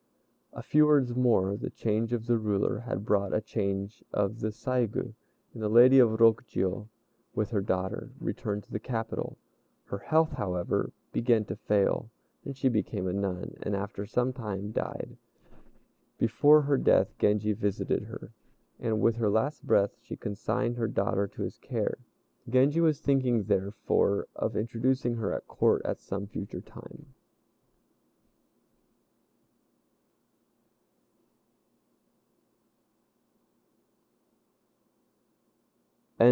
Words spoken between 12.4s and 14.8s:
and she became a nun, and after some time